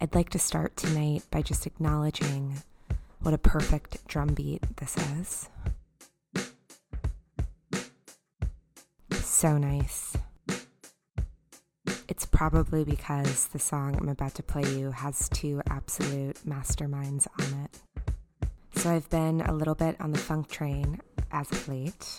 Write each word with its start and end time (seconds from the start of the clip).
I'd 0.00 0.14
like 0.14 0.30
to 0.30 0.38
start 0.38 0.76
tonight 0.76 1.22
by 1.30 1.40
just 1.42 1.66
acknowledging 1.66 2.62
what 3.20 3.32
a 3.32 3.38
perfect 3.38 4.06
drum 4.06 4.34
beat 4.34 4.62
this 4.76 4.96
is. 5.18 5.48
So 9.12 9.56
nice. 9.56 10.16
It's 12.08 12.26
probably 12.26 12.84
because 12.84 13.48
the 13.48 13.58
song 13.58 13.96
I'm 13.96 14.08
about 14.08 14.34
to 14.34 14.42
play 14.42 14.64
you 14.64 14.90
has 14.90 15.28
two 15.30 15.62
absolute 15.68 16.36
masterminds 16.46 17.26
on 17.40 17.64
it. 17.64 18.48
So 18.78 18.90
I've 18.90 19.08
been 19.08 19.40
a 19.40 19.52
little 19.52 19.74
bit 19.74 20.00
on 20.00 20.12
the 20.12 20.18
funk 20.18 20.48
train 20.48 21.00
as 21.32 21.50
of 21.50 21.68
late. 21.68 22.18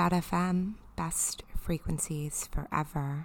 BFF.FM, 0.00 0.76
best 0.96 1.42
frequencies 1.58 2.48
forever. 2.50 3.24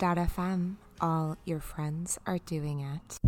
BFF.fm. 0.00 0.76
All 1.02 1.36
your 1.44 1.60
friends 1.60 2.18
are 2.26 2.38
doing 2.38 2.80
it. 2.80 3.19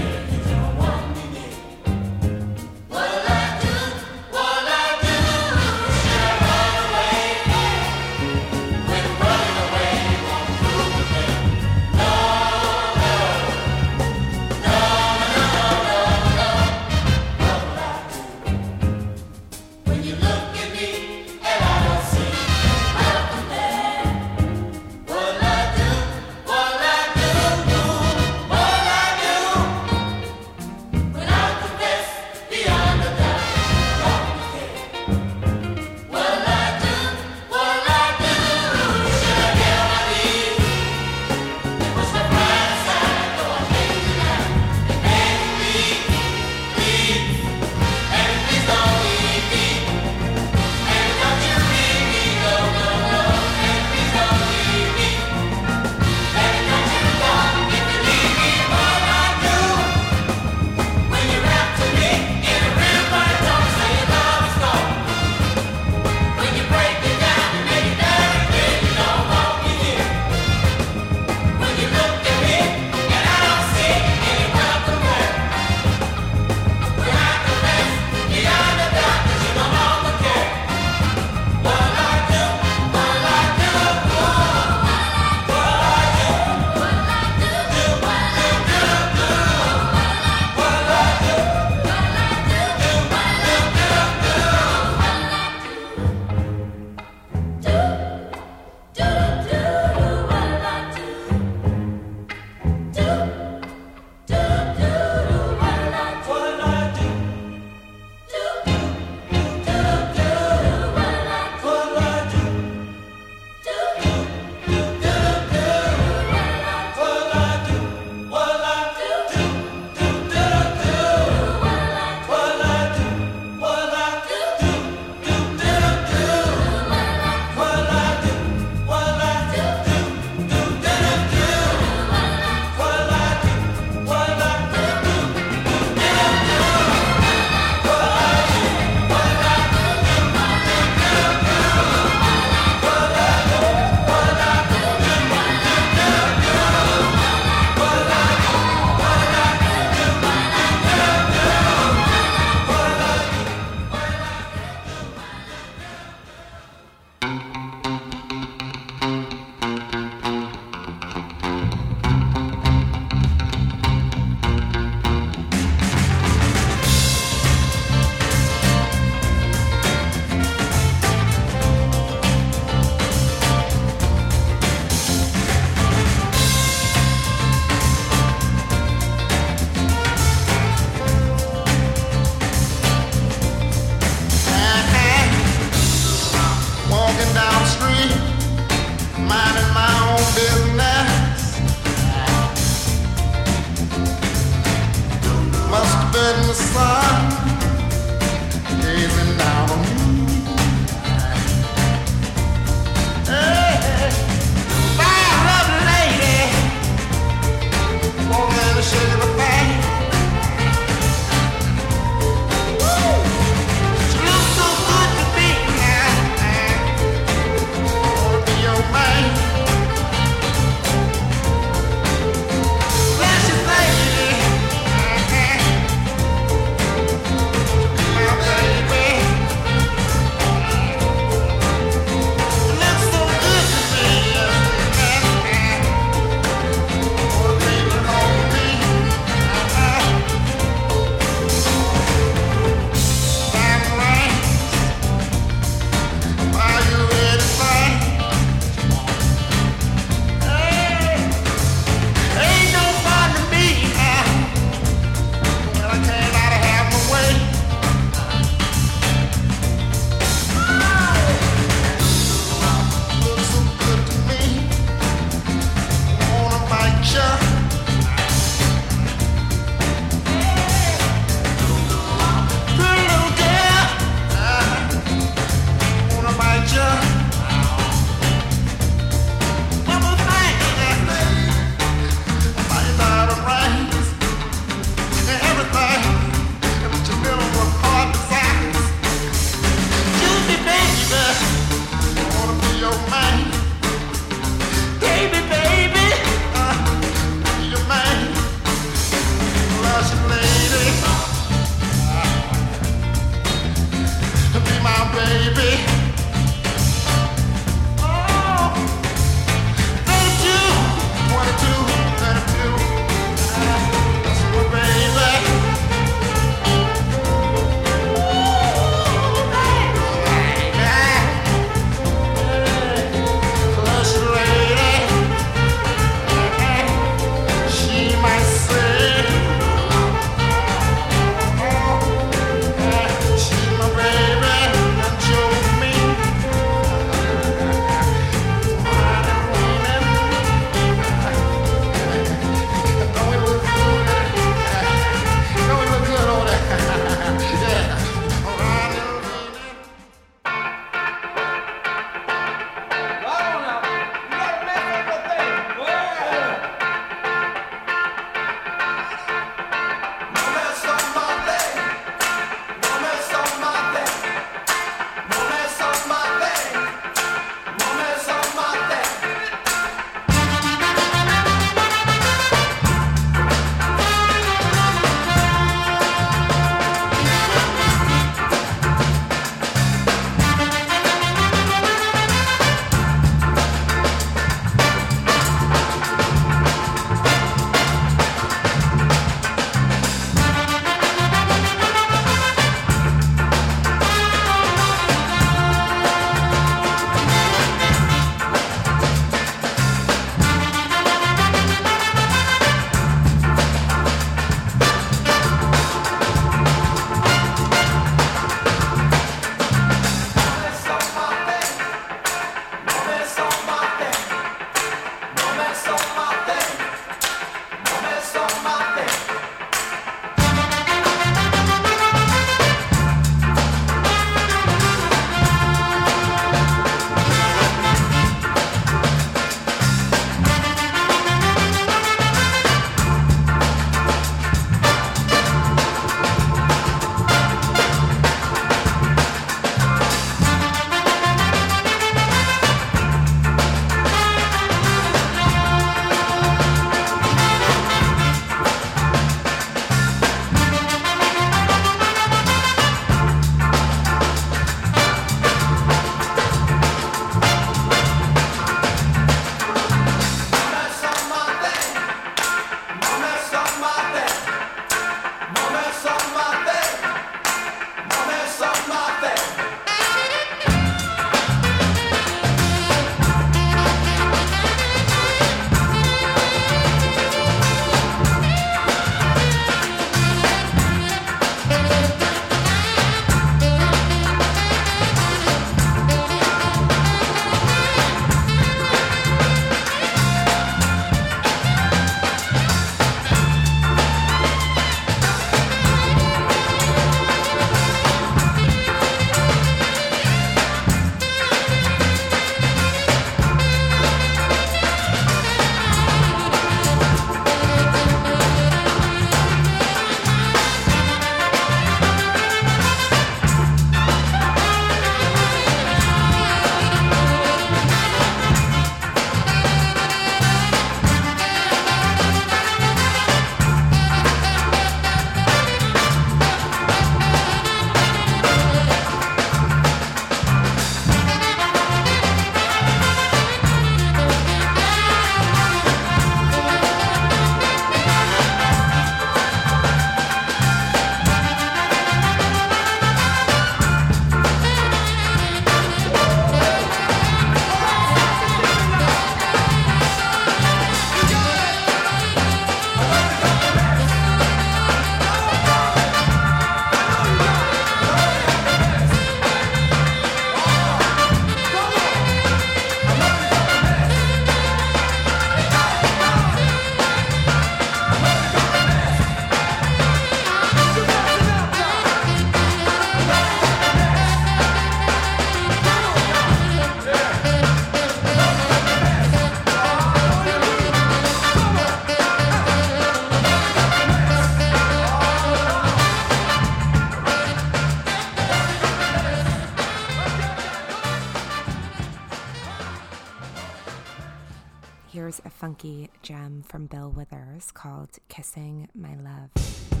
Gem 596.21 596.63
from 596.67 596.85
Bill 596.85 597.09
Withers 597.09 597.71
called 597.71 598.19
Kissing 598.29 598.87
My 598.93 599.15
Love. 599.15 600.00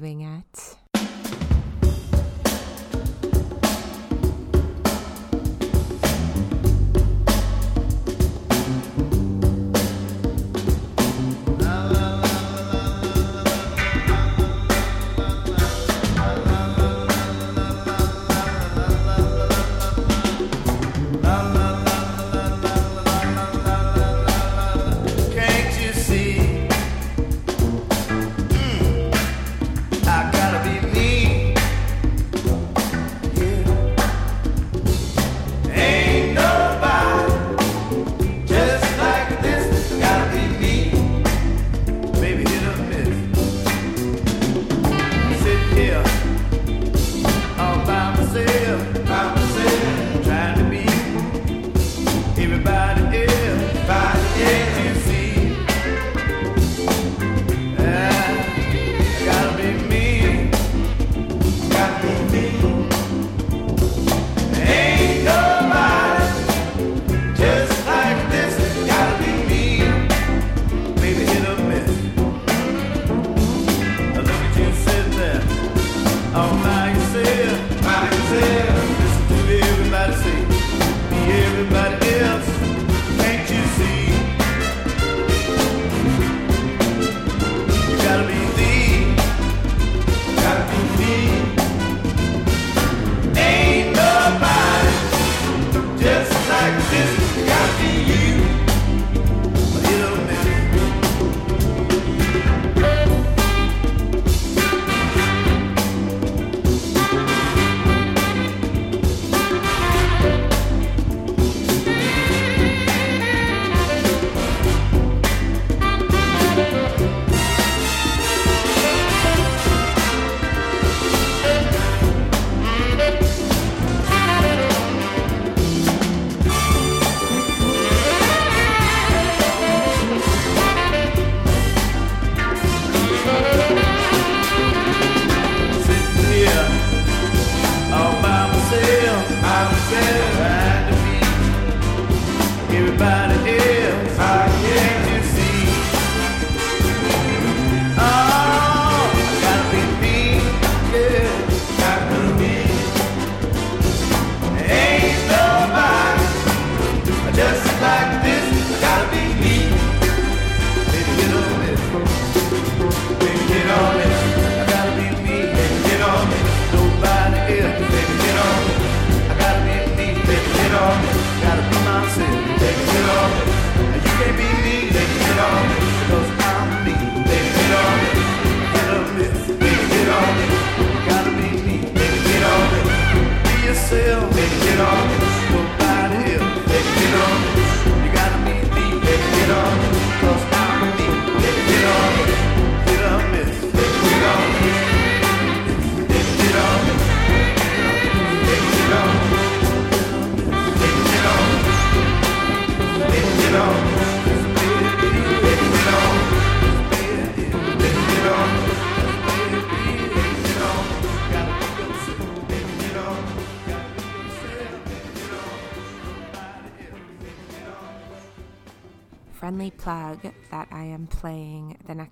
Doing 0.00 0.22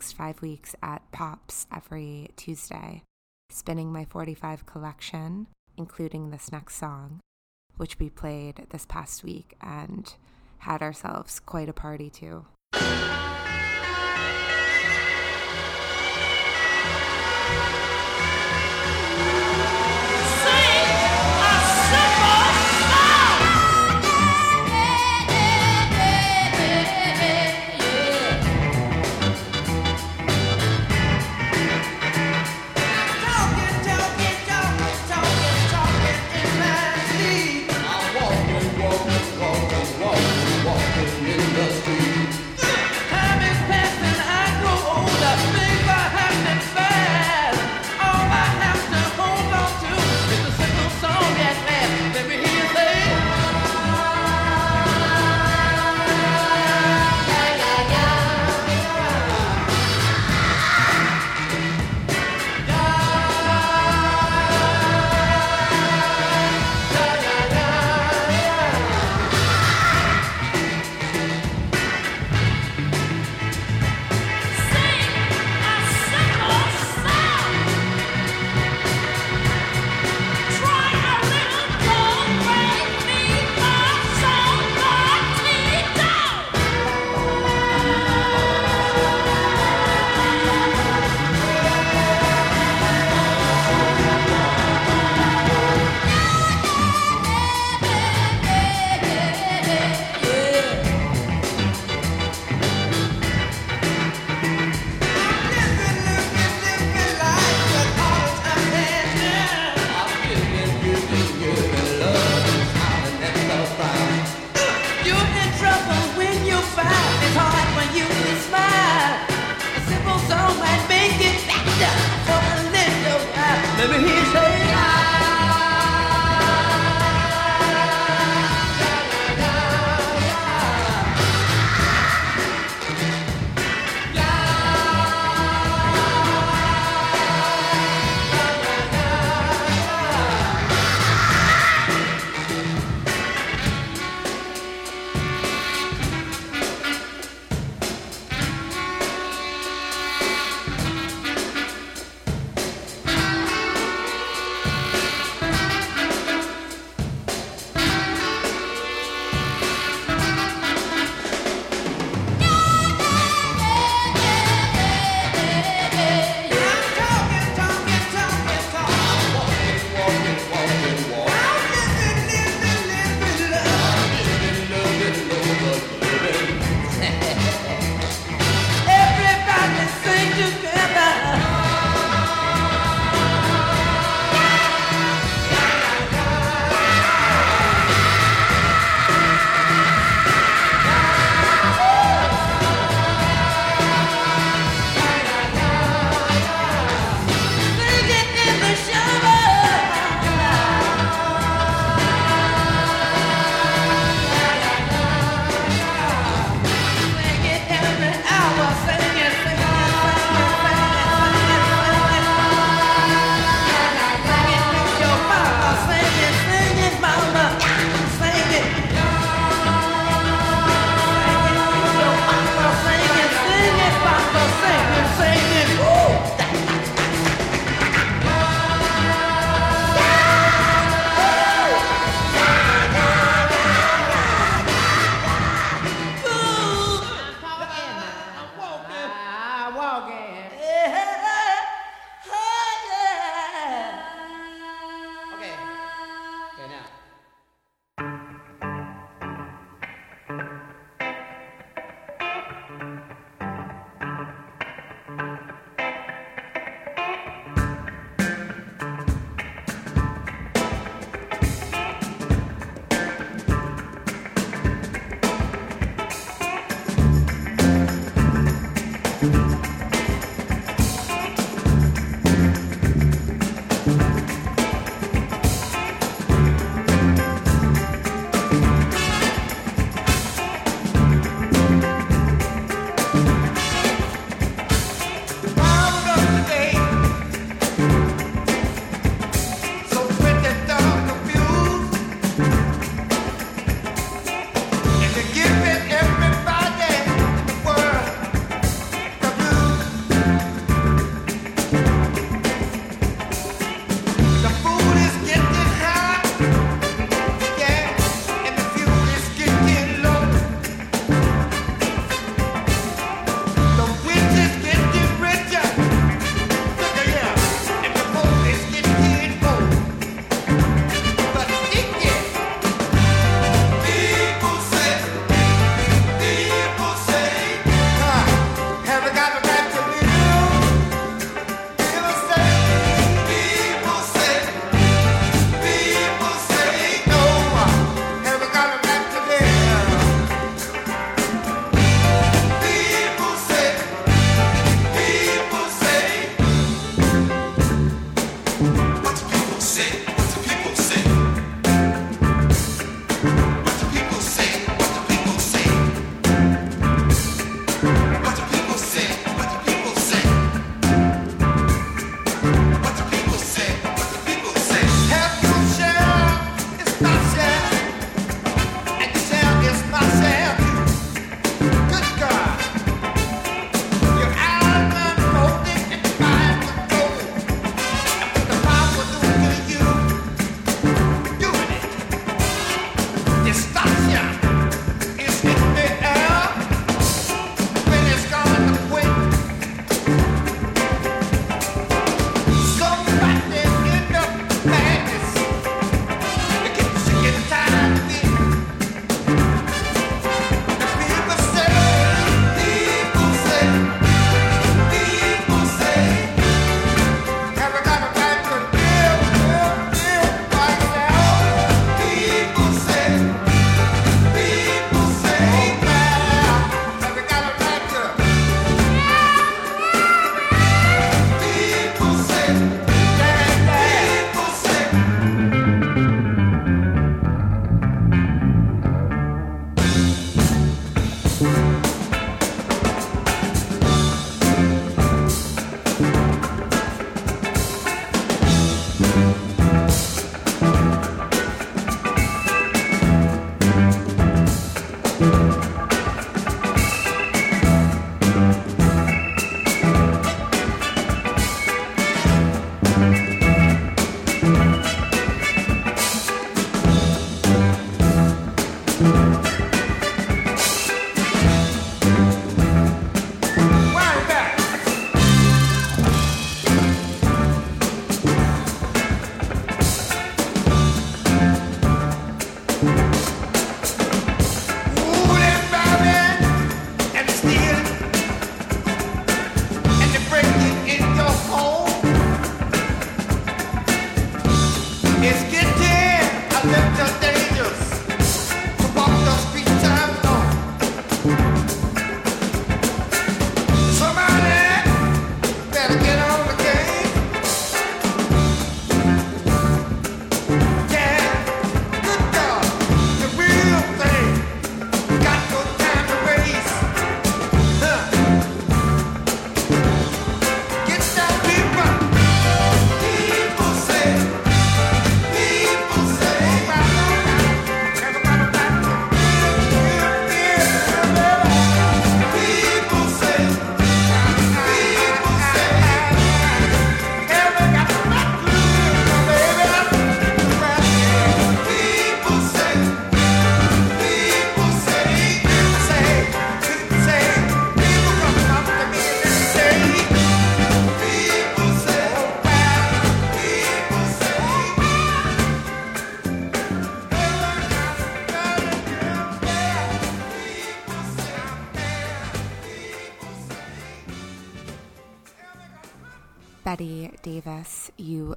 next 0.00 0.12
five 0.14 0.40
weeks 0.40 0.74
at 0.82 1.02
Pops 1.12 1.66
every 1.70 2.30
Tuesday, 2.34 3.02
spinning 3.50 3.92
my 3.92 4.06
45 4.06 4.64
collection, 4.64 5.46
including 5.76 6.30
this 6.30 6.50
next 6.50 6.76
song, 6.76 7.20
which 7.76 7.98
we 7.98 8.08
played 8.08 8.66
this 8.70 8.86
past 8.86 9.22
week 9.22 9.58
and 9.60 10.14
had 10.60 10.80
ourselves 10.80 11.38
quite 11.38 11.68
a 11.68 11.74
party 11.74 12.08
to. 12.08 13.29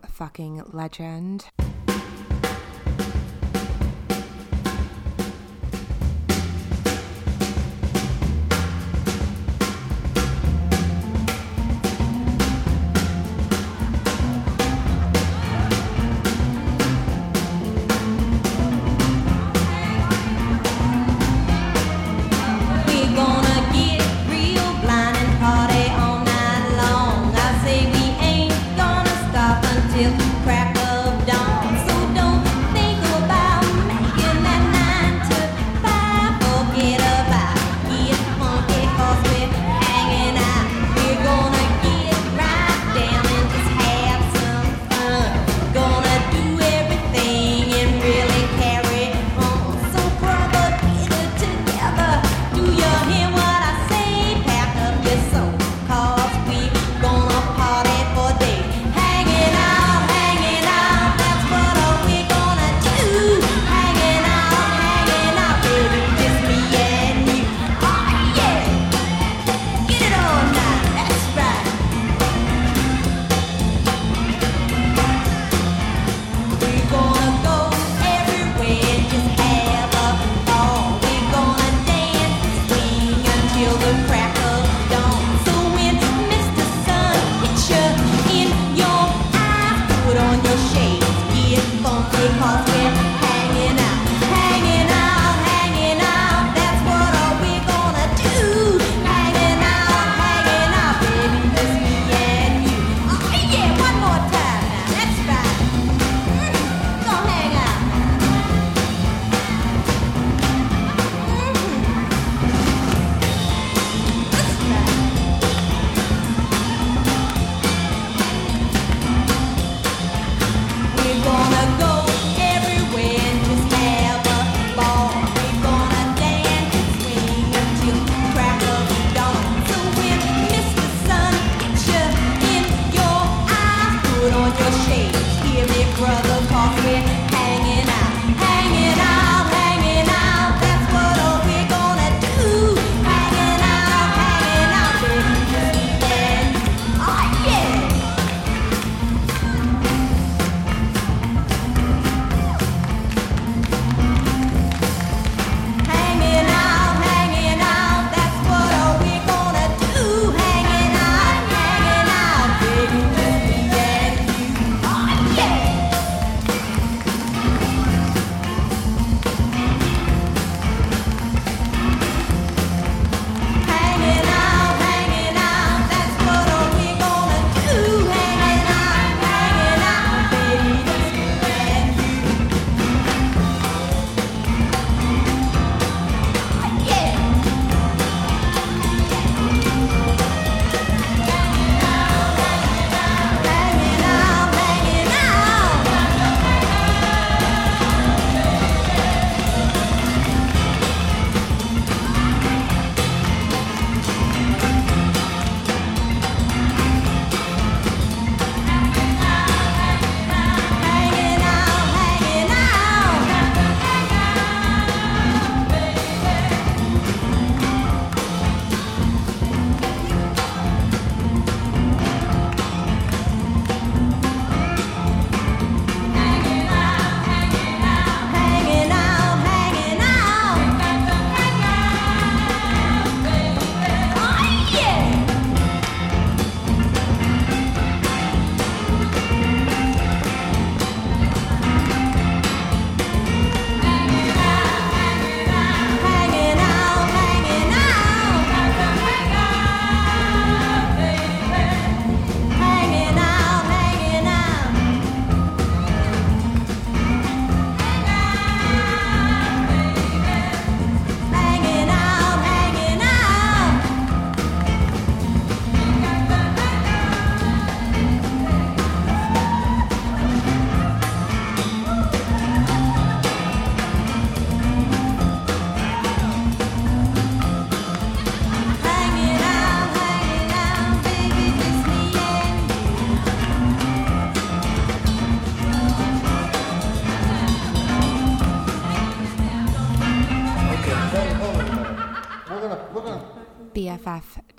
Fucking 0.09 0.63
legend. 0.71 1.45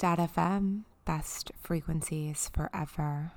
BFF.FM, 0.04 0.82
best 1.06 1.50
frequencies 1.62 2.50
forever. 2.52 3.32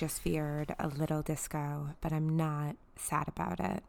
Just 0.00 0.22
feared 0.22 0.74
a 0.78 0.88
little 0.88 1.20
disco, 1.20 1.90
but 2.00 2.10
I'm 2.10 2.34
not 2.34 2.74
sad 2.96 3.28
about 3.28 3.60
it. 3.60 3.84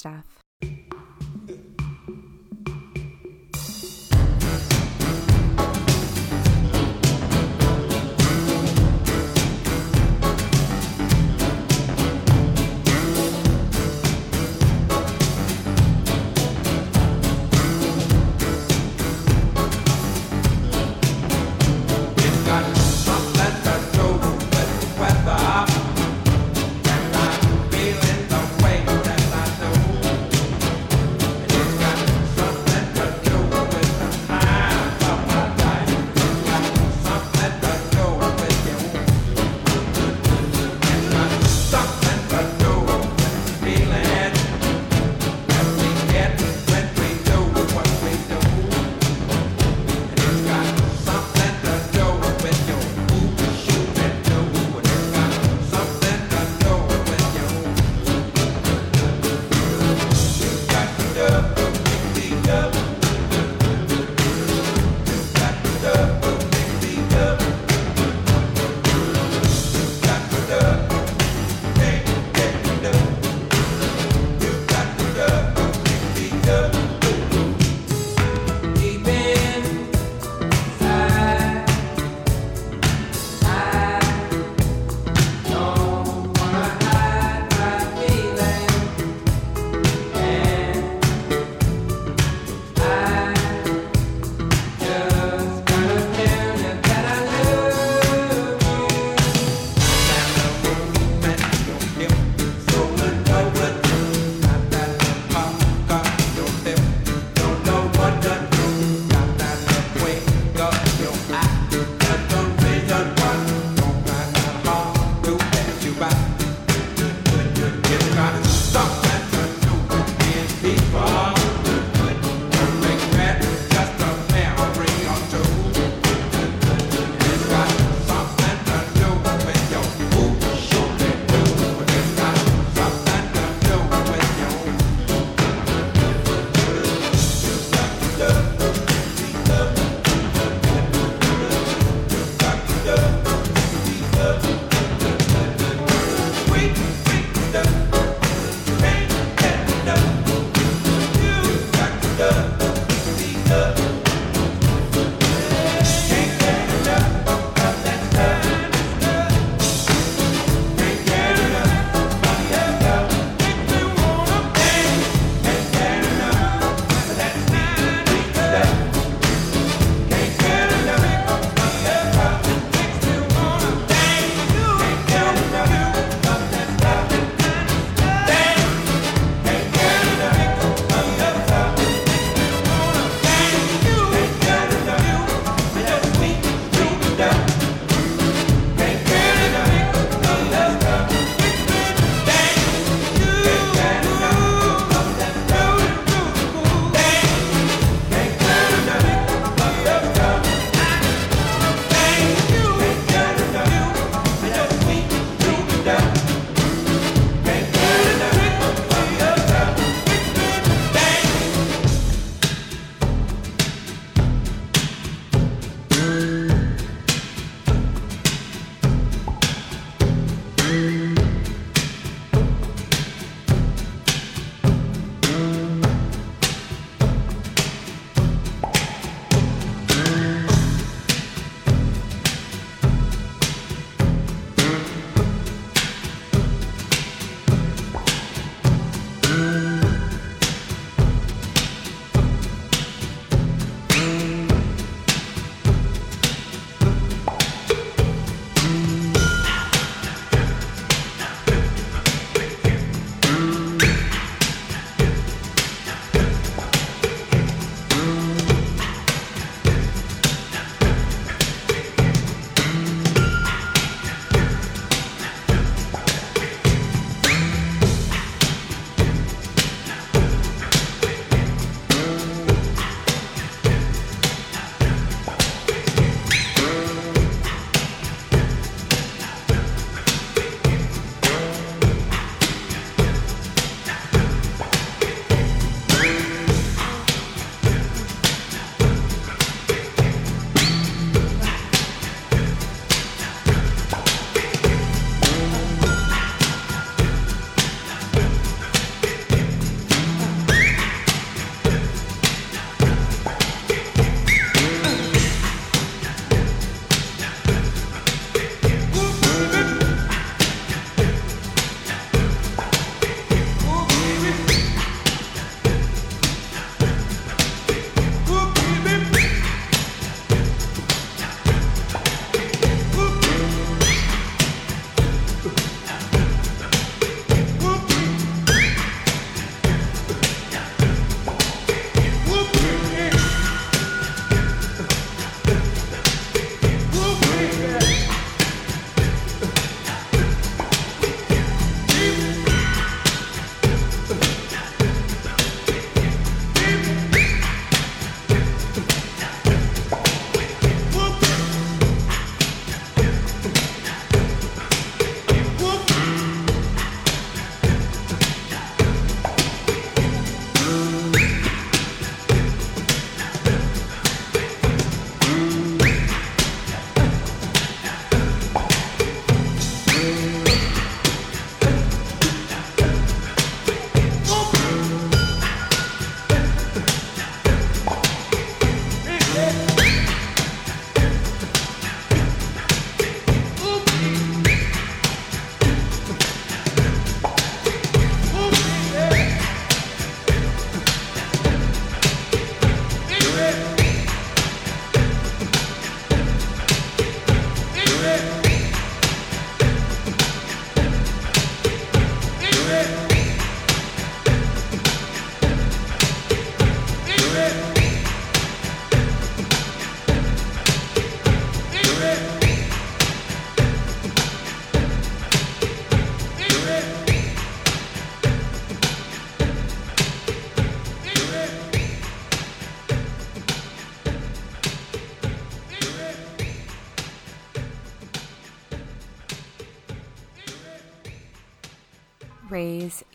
Stuff. 0.00 0.39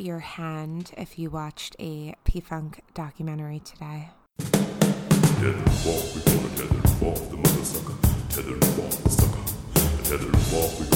your 0.06 0.20
hand 0.20 0.92
if 0.98 1.18
you 1.18 1.30
watched 1.32 1.76
a 1.80 2.14
P 2.24 2.40
Funk 2.40 2.82
documentary 2.94 3.60
today. 3.60 4.10
Walk, 4.40 6.06
we 6.16 6.22
gonna 6.22 6.46
walk 7.02 7.30
the 7.30 7.38
mother 7.38 7.66
sucker. 7.66 7.96
Walk 8.80 8.92
the 9.04 9.10
sucker. 9.10 9.42
Walk, 10.56 10.80
we 10.80 10.95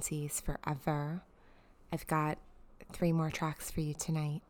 frequencies 0.00 0.40
forever. 0.40 1.22
I've 1.92 2.06
got 2.06 2.38
three 2.92 3.12
more 3.12 3.30
tracks 3.30 3.70
for 3.70 3.80
you 3.80 3.94
tonight, 3.94 4.40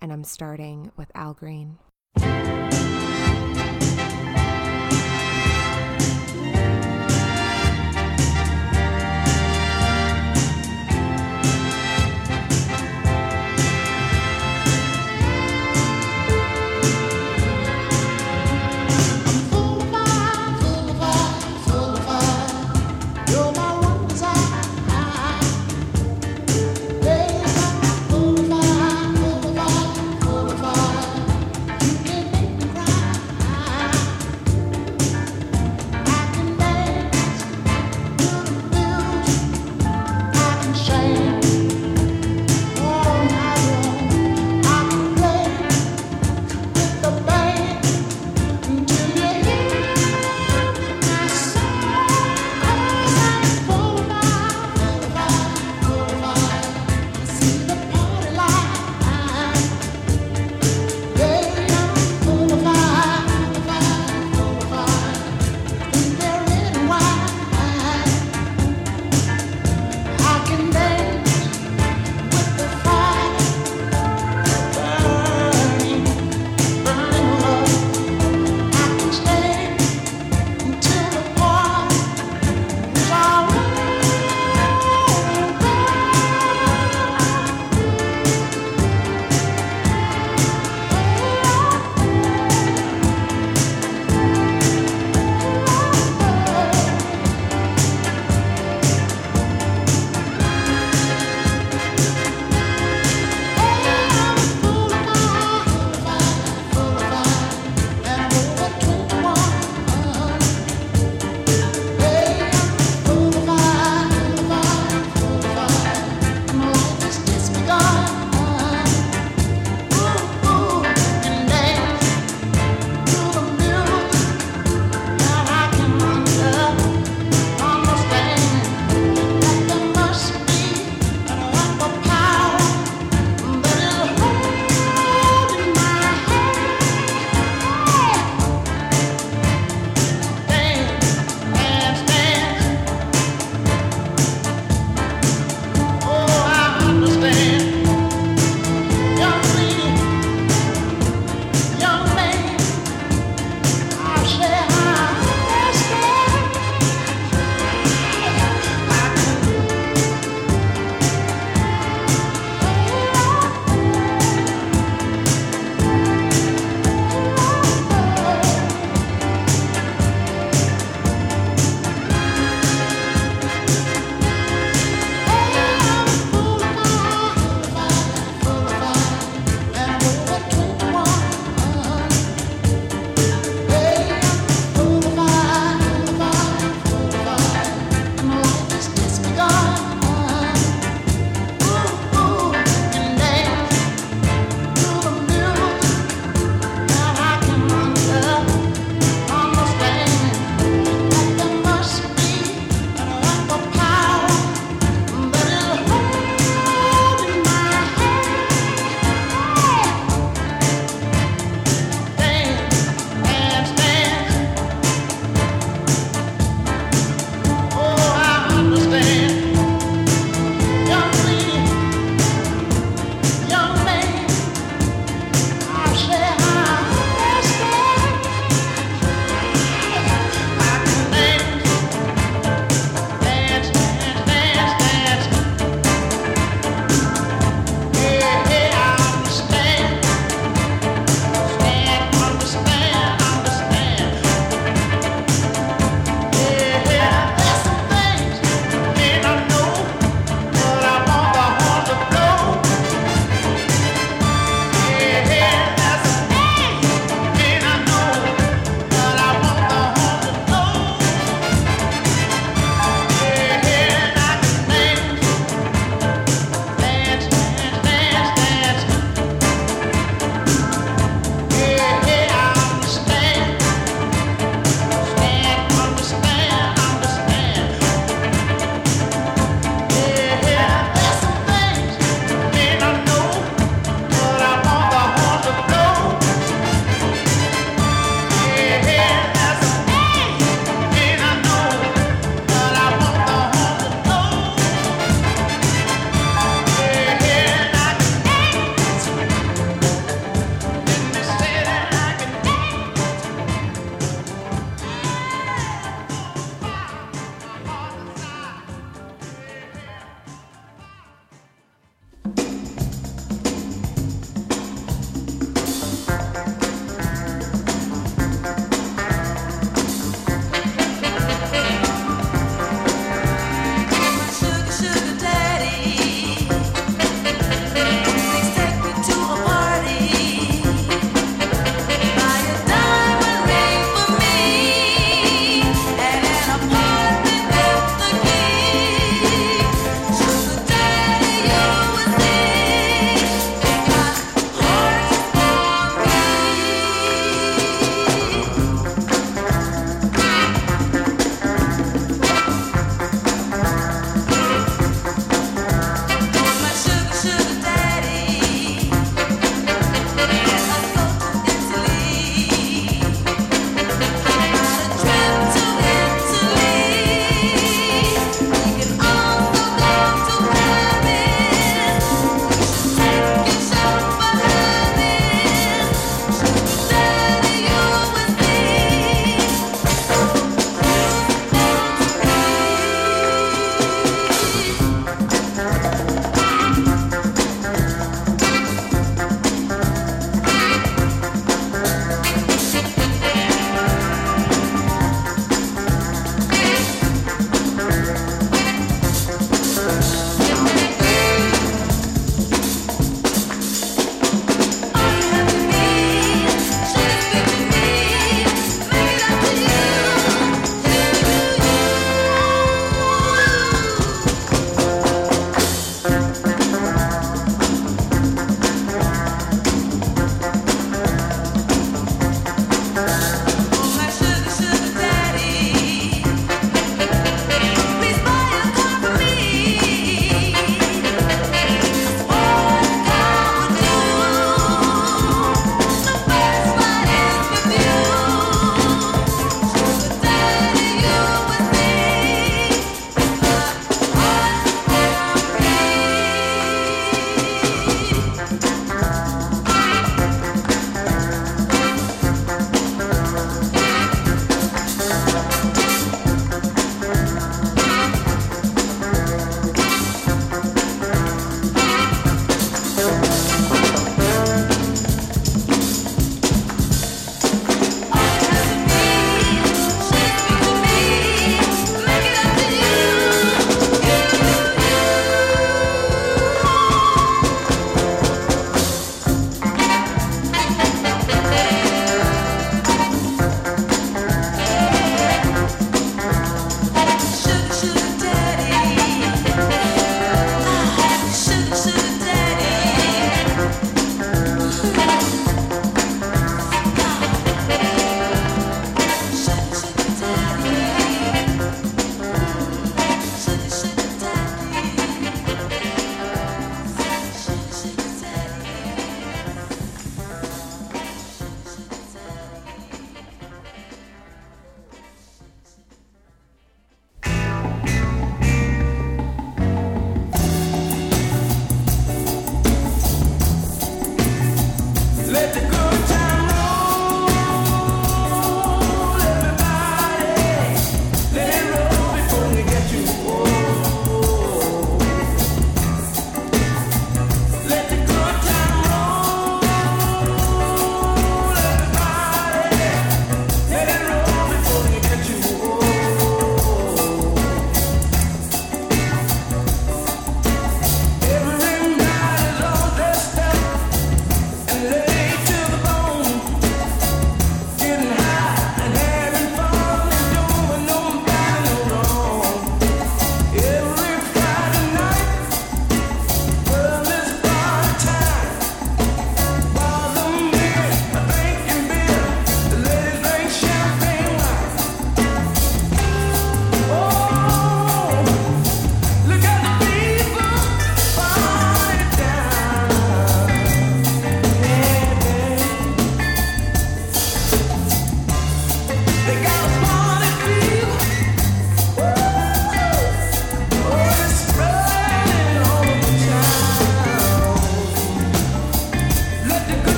and 0.00 0.12
I'm 0.12 0.24
starting 0.24 0.90
with 0.96 1.10
Al 1.14 1.34
Green. 1.34 1.78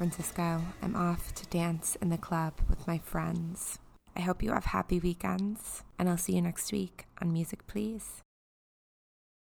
Francisco. 0.00 0.62
I'm 0.80 0.96
off 0.96 1.34
to 1.34 1.46
dance 1.48 1.94
in 2.00 2.08
the 2.08 2.16
club 2.16 2.54
with 2.70 2.86
my 2.86 2.96
friends. 2.96 3.78
I 4.16 4.20
hope 4.20 4.42
you 4.42 4.50
have 4.50 4.64
happy 4.64 4.98
weekends, 4.98 5.82
and 5.98 6.08
I'll 6.08 6.16
see 6.16 6.36
you 6.36 6.40
next 6.40 6.72
week 6.72 7.04
on 7.20 7.34
Music 7.34 7.66
Please. 7.66 8.22